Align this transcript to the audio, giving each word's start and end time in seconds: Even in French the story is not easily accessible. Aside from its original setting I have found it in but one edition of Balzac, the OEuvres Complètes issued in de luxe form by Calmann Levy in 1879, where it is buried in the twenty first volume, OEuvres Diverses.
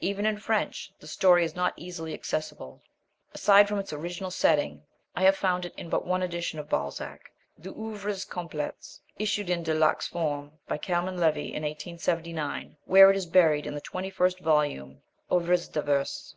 Even 0.00 0.24
in 0.24 0.38
French 0.38 0.90
the 1.00 1.06
story 1.06 1.44
is 1.44 1.54
not 1.54 1.74
easily 1.76 2.14
accessible. 2.14 2.82
Aside 3.34 3.68
from 3.68 3.78
its 3.78 3.92
original 3.92 4.30
setting 4.30 4.82
I 5.14 5.22
have 5.24 5.36
found 5.36 5.66
it 5.66 5.74
in 5.76 5.90
but 5.90 6.06
one 6.06 6.22
edition 6.22 6.58
of 6.58 6.70
Balzac, 6.70 7.30
the 7.58 7.74
OEuvres 7.74 8.24
Complètes 8.24 9.00
issued 9.18 9.50
in 9.50 9.62
de 9.62 9.74
luxe 9.74 10.06
form 10.06 10.52
by 10.66 10.78
Calmann 10.78 11.18
Levy 11.20 11.48
in 11.52 11.62
1879, 11.62 12.78
where 12.86 13.10
it 13.10 13.16
is 13.18 13.26
buried 13.26 13.66
in 13.66 13.74
the 13.74 13.82
twenty 13.82 14.08
first 14.08 14.40
volume, 14.40 15.02
OEuvres 15.30 15.68
Diverses. 15.70 16.36